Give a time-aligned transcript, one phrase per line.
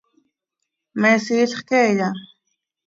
[1.01, 2.09] ¿Me siilx queeya?